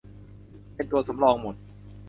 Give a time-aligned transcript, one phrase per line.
[0.75, 1.55] เป็นตัวสำรองหมด